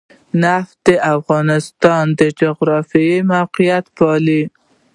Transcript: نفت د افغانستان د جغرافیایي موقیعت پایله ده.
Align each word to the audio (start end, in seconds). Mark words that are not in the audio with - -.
نفت 0.43 0.75
د 0.87 0.89
افغانستان 1.15 2.05
د 2.19 2.21
جغرافیایي 2.41 3.19
موقیعت 3.33 3.85
پایله 3.97 4.39
ده. 4.43 4.43